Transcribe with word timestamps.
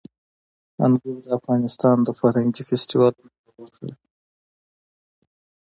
انګور 0.85 1.17
د 1.25 1.27
افغانستان 1.39 1.97
د 2.03 2.09
فرهنګي 2.19 2.63
فستیوالونو 2.69 3.31
یوه 3.45 3.51
برخه 3.57 3.83
ده. 3.89 3.95